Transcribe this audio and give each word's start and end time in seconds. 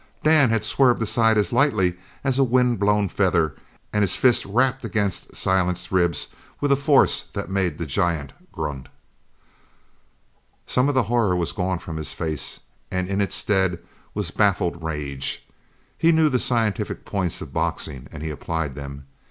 Dan 0.23 0.49
had 0.49 0.65
swerved 0.65 0.99
aside 1.03 1.37
as 1.37 1.53
lightly 1.53 1.95
as 2.23 2.39
a 2.39 2.43
wind 2.43 2.79
blown 2.79 3.07
feather 3.07 3.55
and 3.93 4.01
his 4.01 4.15
fist 4.15 4.43
rapped 4.45 4.83
against 4.83 5.35
Silent's 5.35 5.91
ribs 5.91 6.29
with 6.59 6.71
a 6.71 6.75
force 6.75 7.21
that 7.33 7.51
made 7.51 7.77
the 7.77 7.85
giant 7.85 8.33
grunt. 8.51 8.89
Some 10.65 10.89
of 10.89 10.95
the 10.95 11.03
horror 11.03 11.35
was 11.35 11.51
gone 11.51 11.77
from 11.77 11.97
his 11.97 12.13
face 12.13 12.61
and 12.89 13.07
in 13.07 13.21
its 13.21 13.35
stead 13.35 13.77
was 14.15 14.31
baffled 14.31 14.81
rage. 14.83 15.47
He 15.99 16.11
knew 16.11 16.29
the 16.29 16.39
scientific 16.39 17.05
points 17.05 17.39
of 17.39 17.53
boxing, 17.53 18.07
and 18.11 18.23
he 18.23 18.31
applied 18.31 18.73
them. 18.73 19.05